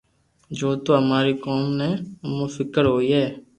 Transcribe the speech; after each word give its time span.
جو 0.57 0.69
تو 0.83 0.89
اماري 1.01 1.33
قوم 1.43 1.63
نو 1.79 1.89
امون 2.25 2.47
فڪر 2.55 2.83
ھوئي 2.93 3.23